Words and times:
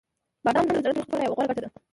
•بادام 0.43 0.65
د 0.69 0.75
زړه 0.83 0.83
د 0.83 0.85
روغتیا 0.97 1.03
لپاره 1.13 1.23
یوه 1.27 1.35
غوره 1.37 1.53
ګټه 1.57 1.69
ده. 1.73 1.79